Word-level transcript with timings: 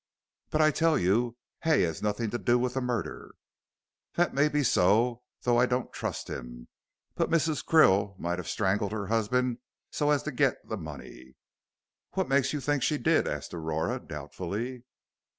"But 0.49 0.61
I 0.61 0.71
tell 0.71 0.97
you 0.97 1.37
Hay 1.61 1.83
has 1.83 2.01
nothing 2.01 2.31
to 2.31 2.39
do 2.39 2.57
with 2.57 2.73
the 2.73 2.81
murder." 2.81 3.35
"That 4.15 4.33
may 4.33 4.49
be 4.49 4.63
so, 4.63 5.21
though 5.43 5.59
I 5.59 5.67
don't 5.67 5.93
trust 5.93 6.27
him. 6.27 6.69
But 7.13 7.29
Mrs. 7.29 7.63
Krill 7.63 8.17
might 8.17 8.39
have 8.39 8.49
strangled 8.49 8.93
her 8.93 9.05
husband 9.05 9.59
so 9.91 10.09
as 10.09 10.23
to 10.23 10.31
get 10.31 10.67
the 10.67 10.75
money." 10.77 11.35
"What 12.13 12.27
makes 12.29 12.51
you 12.51 12.59
think 12.59 12.81
she 12.81 12.97
did?" 12.97 13.27
asked 13.27 13.53
Aurora, 13.53 13.99
doubtfully. 13.99 14.85